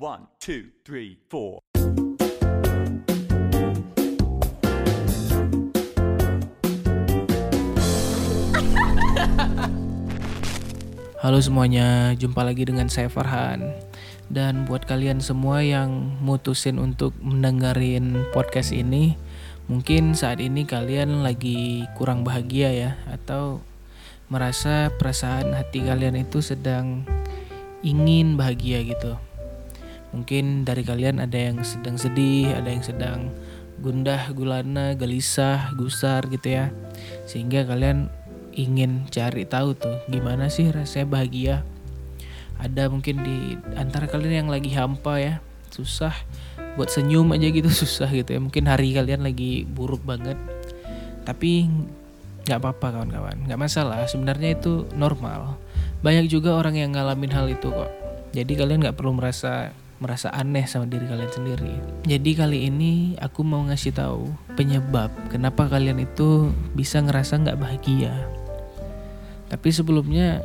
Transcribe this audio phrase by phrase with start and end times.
[0.00, 1.60] One, two, three, four.
[11.20, 13.68] Halo semuanya, jumpa lagi dengan saya Farhan.
[14.32, 19.20] Dan buat kalian semua yang mutusin untuk mendengarin podcast ini,
[19.68, 23.60] mungkin saat ini kalian lagi kurang bahagia ya atau
[24.32, 27.04] merasa perasaan hati kalian itu sedang
[27.84, 29.20] ingin bahagia gitu.
[30.12, 33.32] Mungkin dari kalian ada yang sedang sedih, ada yang sedang
[33.80, 36.70] gundah, gulana, gelisah, gusar gitu ya.
[37.24, 38.12] Sehingga kalian
[38.52, 41.56] ingin cari tahu tuh gimana sih rasanya bahagia.
[42.60, 45.34] Ada mungkin di antara kalian yang lagi hampa ya,
[45.72, 46.14] susah
[46.76, 48.40] buat senyum aja gitu susah gitu ya.
[48.40, 50.36] Mungkin hari kalian lagi buruk banget.
[51.24, 51.66] Tapi
[52.42, 54.04] nggak apa-apa kawan-kawan, nggak masalah.
[54.06, 55.58] Sebenarnya itu normal.
[56.02, 57.90] Banyak juga orang yang ngalamin hal itu kok.
[58.32, 59.70] Jadi kalian nggak perlu merasa
[60.02, 61.74] merasa aneh sama diri kalian sendiri.
[62.02, 68.10] Jadi kali ini aku mau ngasih tahu penyebab kenapa kalian itu bisa ngerasa nggak bahagia.
[69.46, 70.42] Tapi sebelumnya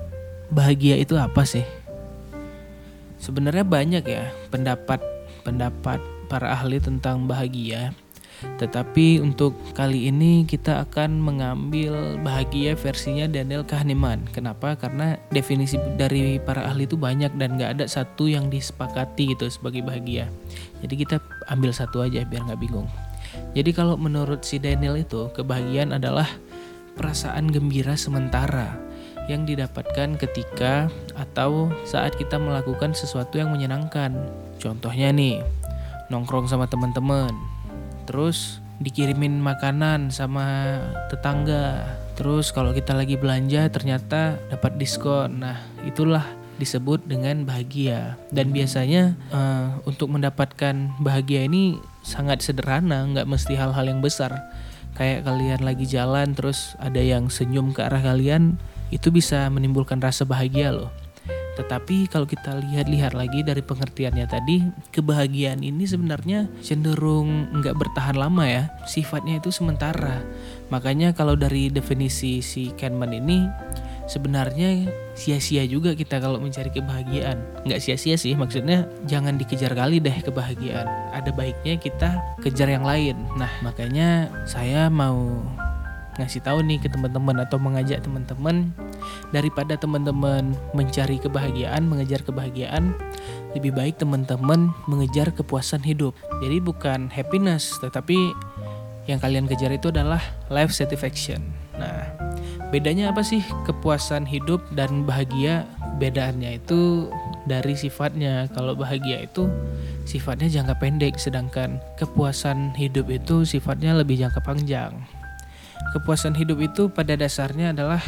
[0.53, 1.66] bahagia itu apa sih?
[3.17, 5.02] Sebenarnya banyak ya pendapat
[5.41, 5.97] pendapat
[6.30, 7.97] para ahli tentang bahagia.
[8.61, 14.30] Tetapi untuk kali ini kita akan mengambil bahagia versinya Daniel Kahneman.
[14.30, 14.77] Kenapa?
[14.77, 19.81] Karena definisi dari para ahli itu banyak dan nggak ada satu yang disepakati gitu sebagai
[19.81, 20.30] bahagia.
[20.85, 21.17] Jadi kita
[21.49, 22.85] ambil satu aja biar nggak bingung.
[23.58, 26.30] Jadi kalau menurut si Daniel itu kebahagiaan adalah
[26.97, 28.77] perasaan gembira sementara
[29.27, 34.15] yang didapatkan ketika atau saat kita melakukan sesuatu yang menyenangkan.
[34.58, 35.43] Contohnya nih,
[36.08, 37.30] nongkrong sama teman-teman,
[38.08, 40.80] terus dikirimin makanan sama
[41.11, 41.86] tetangga.
[42.17, 45.44] Terus kalau kita lagi belanja ternyata dapat diskon.
[45.45, 46.25] Nah, itulah
[46.58, 48.17] disebut dengan bahagia.
[48.33, 54.33] Dan biasanya uh, untuk mendapatkan bahagia ini sangat sederhana, nggak mesti hal-hal yang besar.
[54.97, 58.58] Kayak kalian lagi jalan terus ada yang senyum ke arah kalian,
[58.89, 60.89] itu bisa menimbulkan rasa bahagia loh.
[61.58, 64.62] Tetapi kalau kita lihat-lihat lagi dari pengertiannya tadi,
[64.94, 68.70] kebahagiaan ini sebenarnya cenderung nggak bertahan lama ya.
[68.86, 70.22] Sifatnya itu sementara.
[70.70, 73.50] Makanya kalau dari definisi si Kahneman ini,
[74.06, 74.86] sebenarnya
[75.18, 77.66] sia-sia juga kita kalau mencari kebahagiaan.
[77.66, 80.86] Nggak sia-sia sih, maksudnya jangan dikejar kali deh kebahagiaan.
[81.18, 83.18] Ada baiknya kita kejar yang lain.
[83.34, 85.42] Nah, makanya saya mau
[86.17, 88.73] ngasih tahu nih ke teman-teman atau mengajak teman-teman
[89.30, 92.98] daripada teman-teman mencari kebahagiaan, mengejar kebahagiaan,
[93.54, 96.17] lebih baik teman-teman mengejar kepuasan hidup.
[96.42, 98.33] Jadi bukan happiness, tetapi
[99.08, 100.20] yang kalian kejar itu adalah
[100.52, 101.39] life satisfaction.
[101.80, 102.04] Nah,
[102.73, 105.64] bedanya apa sih kepuasan hidup dan bahagia?
[105.98, 107.10] Bedaannya itu
[107.50, 108.45] dari sifatnya.
[108.54, 109.50] Kalau bahagia itu
[110.06, 114.94] sifatnya jangka pendek, sedangkan kepuasan hidup itu sifatnya lebih jangka panjang.
[115.95, 118.04] Kepuasan hidup itu pada dasarnya adalah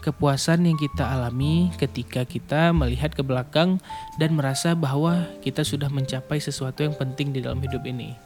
[0.00, 3.76] kepuasan yang kita alami ketika kita melihat ke belakang
[4.16, 8.16] dan merasa bahwa kita sudah mencapai sesuatu yang penting di dalam hidup ini.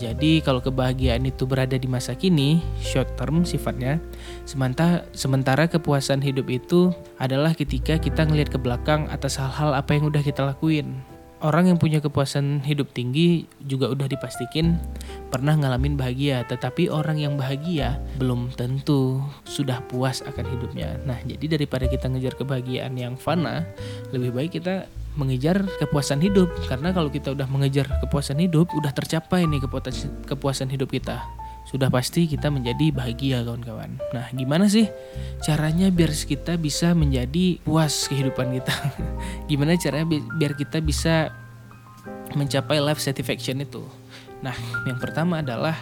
[0.00, 4.00] Jadi kalau kebahagiaan itu berada di masa kini, short term sifatnya,
[5.12, 10.22] sementara kepuasan hidup itu adalah ketika kita ngelihat ke belakang atas hal-hal apa yang udah
[10.24, 14.78] kita lakuin orang yang punya kepuasan hidup tinggi juga udah dipastikan
[15.30, 20.98] pernah ngalamin bahagia, tetapi orang yang bahagia belum tentu sudah puas akan hidupnya.
[21.06, 23.62] Nah, jadi daripada kita ngejar kebahagiaan yang fana,
[24.10, 29.46] lebih baik kita mengejar kepuasan hidup karena kalau kita udah mengejar kepuasan hidup, udah tercapai
[29.46, 31.26] nih kepuasan kepuasan hidup kita
[31.68, 34.00] sudah pasti kita menjadi bahagia kawan-kawan.
[34.16, 34.88] Nah, gimana sih
[35.44, 38.72] caranya biar kita bisa menjadi puas kehidupan kita?
[39.52, 41.28] gimana caranya bi biar kita bisa
[42.32, 43.84] mencapai life satisfaction itu?
[44.40, 44.56] Nah,
[44.88, 45.76] yang pertama adalah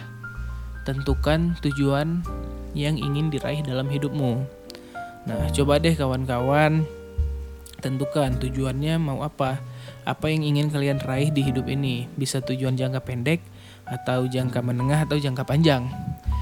[0.83, 2.19] tentukan tujuan
[2.75, 4.43] yang ingin diraih dalam hidupmu.
[5.27, 6.83] Nah, coba deh kawan-kawan
[7.79, 9.63] tentukan tujuannya mau apa?
[10.03, 12.11] Apa yang ingin kalian raih di hidup ini?
[12.15, 13.39] Bisa tujuan jangka pendek,
[13.87, 15.87] atau jangka menengah atau jangka panjang.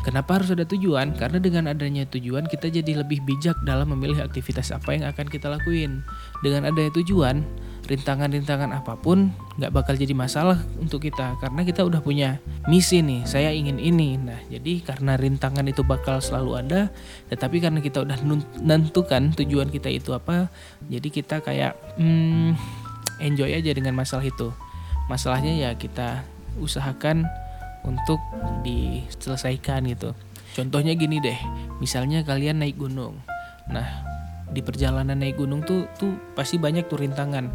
[0.05, 1.17] Kenapa harus ada tujuan?
[1.17, 5.49] Karena dengan adanya tujuan kita jadi lebih bijak dalam memilih aktivitas apa yang akan kita
[5.49, 6.05] lakuin.
[6.45, 7.41] Dengan adanya tujuan,
[7.89, 12.37] rintangan-rintangan apa pun nggak bakal jadi masalah untuk kita karena kita udah punya
[12.69, 13.25] misi nih.
[13.25, 14.21] Saya ingin ini.
[14.21, 16.93] Nah, jadi karena rintangan itu bakal selalu ada,
[17.33, 18.21] tetapi karena kita udah
[18.61, 20.53] nentukan tujuan kita itu apa,
[20.85, 22.53] jadi kita kayak hmm,
[23.25, 24.53] enjoy aja dengan masalah itu.
[25.09, 27.27] Masalahnya ya kita usahakan
[27.85, 28.17] untuk
[28.65, 30.11] diselesaikan gitu.
[30.55, 31.37] Contohnya gini deh,
[31.83, 33.19] misalnya kalian naik gunung.
[33.67, 34.03] Nah,
[34.49, 37.51] di perjalanan naik gunung tuh tuh pasti banyak tuh rintangan.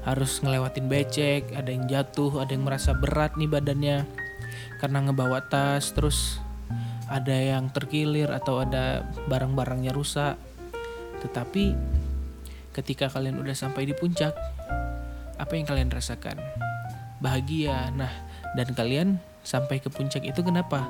[0.00, 4.08] harus ngelewatin becek, ada yang jatuh, ada yang merasa berat nih badannya
[4.80, 6.40] karena ngebawa tas, terus
[7.04, 10.40] ada yang terkilir atau ada barang-barangnya rusak.
[11.20, 11.76] Tetapi
[12.72, 14.32] ketika kalian udah sampai di puncak,
[15.36, 16.40] apa yang kalian rasakan?
[17.20, 17.92] Bahagia.
[17.92, 18.08] Nah,
[18.58, 19.08] dan kalian
[19.40, 20.84] sampai ke puncak itu kenapa?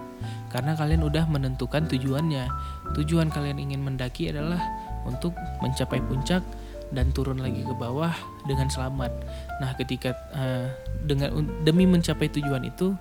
[0.51, 2.51] Karena kalian udah menentukan tujuannya.
[2.99, 4.59] Tujuan kalian ingin mendaki adalah
[5.07, 6.43] untuk mencapai puncak
[6.91, 8.11] dan turun lagi ke bawah
[8.51, 9.15] dengan selamat.
[9.63, 10.67] Nah, ketika uh,
[11.07, 12.99] dengan demi mencapai tujuan itu,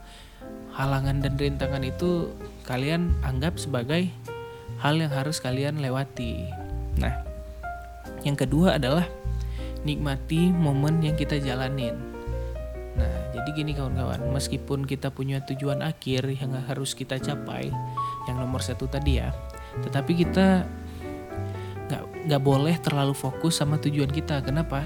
[0.77, 2.29] halangan dan rintangan itu
[2.69, 4.13] kalian anggap sebagai
[4.79, 6.45] hal yang harus kalian lewati.
[7.01, 7.25] Nah,
[8.21, 9.09] yang kedua adalah
[9.81, 12.08] nikmati momen yang kita jalanin.
[12.97, 17.69] Nah, jadi gini kawan-kawan, meskipun kita punya tujuan akhir yang harus kita capai,
[18.25, 19.29] yang nomor satu tadi ya,
[19.85, 20.65] tetapi kita
[22.19, 24.43] nggak boleh terlalu fokus sama tujuan kita.
[24.43, 24.85] Kenapa?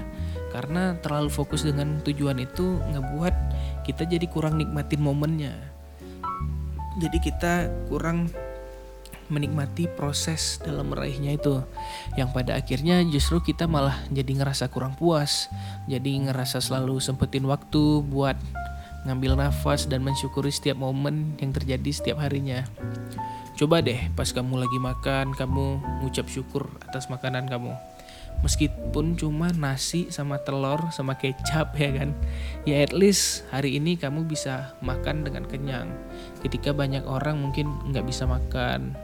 [0.54, 3.34] Karena terlalu fokus dengan tujuan itu ngebuat
[3.82, 5.52] kita jadi kurang nikmatin momennya.
[7.02, 8.30] Jadi kita kurang
[9.32, 11.62] menikmati proses dalam meraihnya itu
[12.18, 15.48] yang pada akhirnya justru kita malah jadi ngerasa kurang puas
[15.88, 18.36] jadi ngerasa selalu sempetin waktu buat
[19.04, 22.64] ngambil nafas dan mensyukuri setiap momen yang terjadi setiap harinya
[23.54, 27.70] Coba deh pas kamu lagi makan, kamu ngucap syukur atas makanan kamu.
[28.42, 32.10] Meskipun cuma nasi sama telur sama kecap ya kan.
[32.66, 35.86] Ya at least hari ini kamu bisa makan dengan kenyang.
[36.42, 38.98] Ketika banyak orang mungkin nggak bisa makan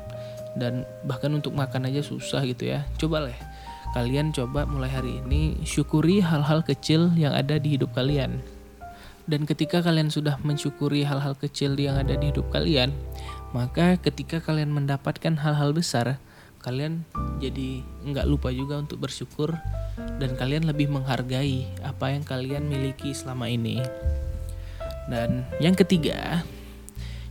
[0.59, 2.87] dan bahkan untuk makan aja susah gitu ya.
[2.99, 3.37] Coba lah
[3.91, 8.39] kalian coba mulai hari ini syukuri hal-hal kecil yang ada di hidup kalian.
[9.27, 12.91] Dan ketika kalian sudah mensyukuri hal-hal kecil yang ada di hidup kalian,
[13.55, 16.19] maka ketika kalian mendapatkan hal-hal besar,
[16.63, 17.07] kalian
[17.39, 19.55] jadi nggak lupa juga untuk bersyukur
[20.19, 23.83] dan kalian lebih menghargai apa yang kalian miliki selama ini.
[25.11, 26.43] Dan yang ketiga,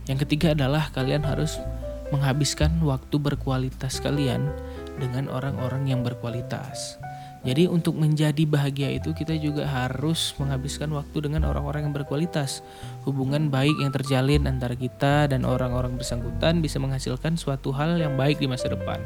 [0.08, 1.56] yang ketiga adalah kalian harus
[2.10, 4.50] menghabiskan waktu berkualitas kalian
[4.98, 7.00] dengan orang-orang yang berkualitas.
[7.40, 12.60] Jadi untuk menjadi bahagia itu kita juga harus menghabiskan waktu dengan orang-orang yang berkualitas.
[13.08, 18.36] Hubungan baik yang terjalin antara kita dan orang-orang bersangkutan bisa menghasilkan suatu hal yang baik
[18.36, 19.00] di masa depan.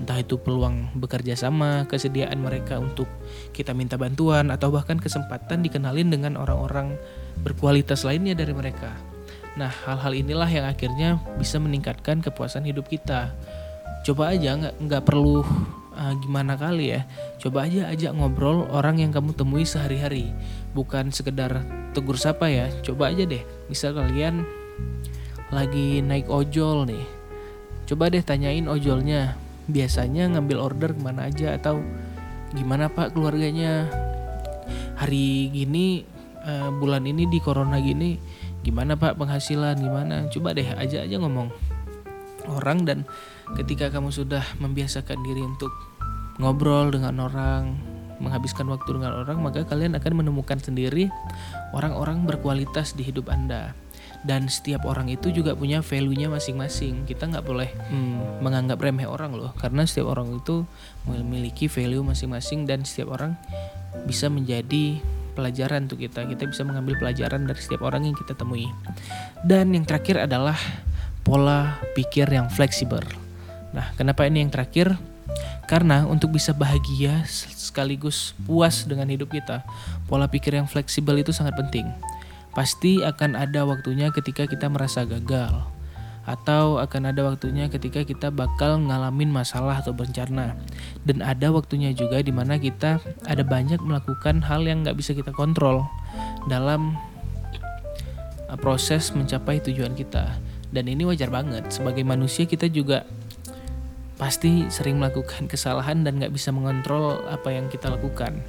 [0.00, 3.08] Entah itu peluang bekerja sama, kesediaan mereka untuk
[3.52, 6.96] kita minta bantuan atau bahkan kesempatan dikenalin dengan orang-orang
[7.44, 9.13] berkualitas lainnya dari mereka.
[9.54, 13.30] Nah, hal-hal inilah yang akhirnya bisa meningkatkan kepuasan hidup kita.
[14.02, 15.46] Coba aja nggak perlu
[15.94, 17.06] uh, gimana kali ya.
[17.38, 20.34] Coba aja ajak ngobrol orang yang kamu temui sehari-hari.
[20.74, 21.62] Bukan sekedar
[21.94, 22.66] tegur sapa ya.
[22.82, 23.46] Coba aja deh.
[23.70, 24.42] Misal kalian
[25.54, 27.06] lagi naik ojol nih.
[27.86, 29.38] Coba deh tanyain ojolnya.
[29.70, 31.80] Biasanya ngambil order ke mana aja atau
[32.52, 33.86] gimana pak keluarganya?
[34.98, 36.04] Hari gini
[36.44, 38.18] uh, bulan ini di corona gini
[38.64, 41.52] gimana pak penghasilan gimana coba deh aja aja ngomong
[42.48, 42.98] orang dan
[43.60, 45.72] ketika kamu sudah membiasakan diri untuk
[46.38, 47.78] ngobrol dengan orang,
[48.18, 51.10] menghabiskan waktu dengan orang, maka kalian akan menemukan sendiri
[51.74, 53.74] orang-orang berkualitas di hidup Anda.
[54.24, 57.04] Dan setiap orang itu juga punya value-nya masing-masing.
[57.04, 60.64] Kita nggak boleh hmm, menganggap remeh orang loh, karena setiap orang itu
[61.04, 63.36] memiliki value masing-masing dan setiap orang
[64.08, 64.98] bisa menjadi
[65.34, 66.24] pelajaran untuk kita.
[66.24, 68.70] Kita bisa mengambil pelajaran dari setiap orang yang kita temui.
[69.42, 70.56] Dan yang terakhir adalah
[71.26, 73.02] pola pikir yang fleksibel.
[73.74, 74.94] Nah, kenapa ini yang terakhir?
[75.66, 79.66] Karena untuk bisa bahagia sekaligus puas dengan hidup kita,
[80.06, 81.88] pola pikir yang fleksibel itu sangat penting.
[82.54, 85.73] Pasti akan ada waktunya ketika kita merasa gagal,
[86.24, 90.56] atau akan ada waktunya ketika kita bakal ngalamin masalah atau bencana,
[91.04, 95.30] dan ada waktunya juga di mana kita ada banyak melakukan hal yang nggak bisa kita
[95.36, 95.84] kontrol
[96.48, 96.96] dalam
[98.48, 100.40] uh, proses mencapai tujuan kita.
[100.74, 103.06] Dan ini wajar banget sebagai manusia kita juga
[104.18, 108.42] pasti sering melakukan kesalahan dan gak bisa mengontrol apa yang kita lakukan.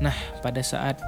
[0.00, 0.98] Nah, pada saat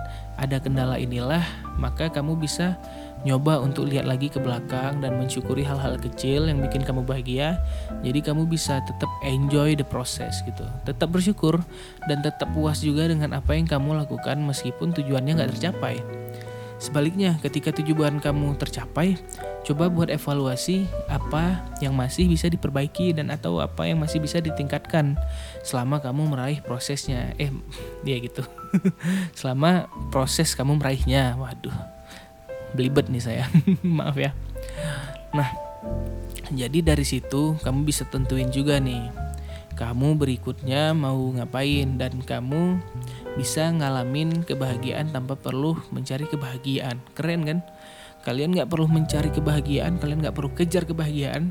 [0.43, 1.47] ada kendala inilah,
[1.79, 2.75] maka kamu bisa
[3.23, 7.63] nyoba untuk lihat lagi ke belakang dan mensyukuri hal-hal kecil yang bikin kamu bahagia.
[8.03, 11.63] Jadi kamu bisa tetap enjoy the process gitu, tetap bersyukur
[12.11, 16.03] dan tetap puas juga dengan apa yang kamu lakukan meskipun tujuannya nggak tercapai.
[16.83, 19.15] Sebaliknya, ketika tujuan kamu tercapai,
[19.63, 25.15] coba buat evaluasi apa yang masih bisa diperbaiki dan atau apa yang masih bisa ditingkatkan
[25.63, 27.39] selama kamu meraih prosesnya.
[27.39, 27.55] Eh,
[28.03, 28.43] dia gitu.
[29.39, 31.39] selama proses kamu meraihnya.
[31.39, 31.77] Waduh.
[32.75, 33.47] Belibet nih saya.
[33.87, 34.35] Maaf ya.
[35.31, 35.55] Nah,
[36.51, 39.07] jadi dari situ kamu bisa tentuin juga nih
[39.75, 42.79] kamu berikutnya mau ngapain dan kamu
[43.35, 47.01] bisa ngalamin kebahagiaan tanpa perlu mencari kebahagiaan.
[47.17, 47.59] Keren kan?
[48.23, 51.51] Kalian nggak perlu mencari kebahagiaan kalian nggak perlu kejar kebahagiaan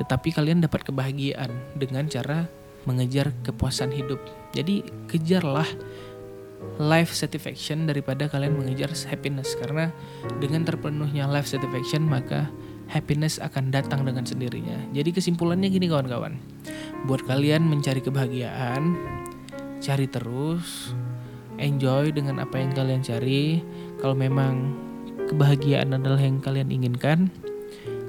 [0.00, 2.48] tetapi kalian dapat kebahagiaan dengan cara
[2.88, 4.18] mengejar kepuasan hidup.
[4.56, 5.68] Jadi kejarlah
[6.80, 9.52] life satisfaction daripada kalian mengejar happiness.
[9.60, 9.92] Karena
[10.40, 12.48] dengan terpenuhnya life satisfaction maka
[12.90, 14.90] happiness akan datang dengan sendirinya.
[14.90, 16.34] Jadi kesimpulannya gini kawan-kawan.
[17.06, 18.98] Buat kalian mencari kebahagiaan
[19.80, 20.92] cari terus
[21.56, 23.62] enjoy dengan apa yang kalian cari.
[24.02, 24.74] Kalau memang
[25.30, 27.30] kebahagiaan adalah yang kalian inginkan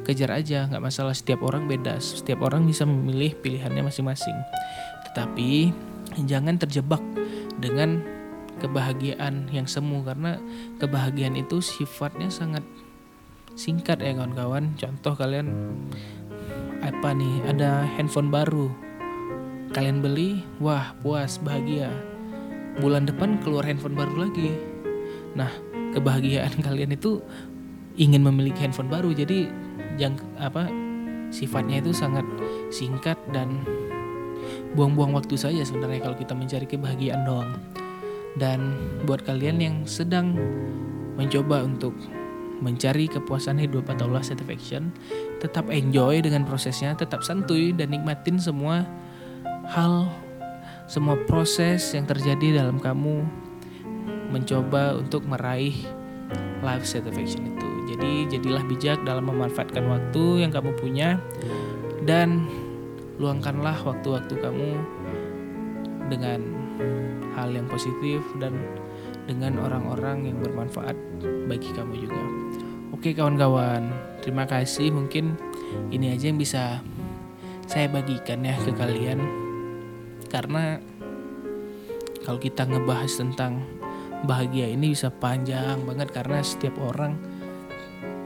[0.01, 1.13] kejar aja nggak masalah.
[1.13, 4.35] Setiap orang beda setiap orang bisa memilih pilihannya masing-masing.
[5.11, 5.71] Tetapi
[6.25, 6.99] jangan terjebak
[7.61, 8.01] dengan
[8.57, 10.37] kebahagiaan yang semu karena
[10.77, 12.61] kebahagiaan itu sifatnya sangat
[13.55, 15.77] singkat ya kawan-kawan contoh kalian
[16.81, 18.71] apa nih ada handphone baru
[19.71, 21.91] kalian beli wah puas bahagia
[22.79, 24.55] bulan depan keluar handphone baru lagi.
[25.35, 25.51] Nah,
[25.91, 27.19] kebahagiaan kalian itu
[27.99, 29.11] ingin memiliki handphone baru.
[29.11, 29.51] Jadi
[29.99, 30.71] yang apa
[31.33, 32.23] sifatnya itu sangat
[32.71, 33.67] singkat dan
[34.77, 37.51] buang-buang waktu saja sebenarnya kalau kita mencari kebahagiaan doang.
[38.39, 40.39] Dan buat kalian yang sedang
[41.19, 41.91] mencoba untuk
[42.61, 44.93] mencari kepuasan hidup atau satisfaction,
[45.41, 48.85] tetap enjoy dengan prosesnya, tetap santuy dan nikmatin semua
[49.73, 50.07] hal
[50.85, 53.23] semua proses yang terjadi dalam kamu
[54.31, 55.75] mencoba untuk meraih
[56.63, 57.69] life satisfaction itu.
[57.91, 61.19] Jadi jadilah bijak dalam memanfaatkan waktu yang kamu punya
[62.07, 62.47] dan
[63.19, 64.69] luangkanlah waktu-waktu kamu
[66.09, 66.39] dengan
[67.35, 68.51] hal yang positif dan
[69.31, 70.99] dengan orang-orang yang bermanfaat
[71.47, 72.23] bagi kamu juga.
[72.91, 73.87] Oke kawan-kawan,
[74.19, 74.91] terima kasih.
[74.91, 75.39] Mungkin
[75.95, 76.83] ini aja yang bisa
[77.71, 79.23] saya bagikan ya ke kalian
[80.27, 80.83] karena
[82.27, 83.63] kalau kita ngebahas tentang
[84.27, 87.15] bahagia ini bisa panjang banget karena setiap orang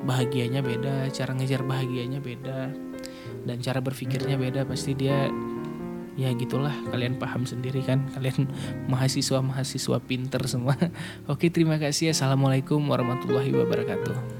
[0.05, 2.73] bahagianya beda, cara ngejar bahagianya beda
[3.45, 5.29] dan cara berpikirnya beda pasti dia
[6.15, 8.07] ya gitulah kalian paham sendiri kan?
[8.11, 8.47] Kalian
[8.91, 10.75] mahasiswa mahasiswa pinter semua.
[11.31, 12.11] Oke terima kasih.
[12.11, 14.34] Assalamualaikum warahmatullahi wabarakatuh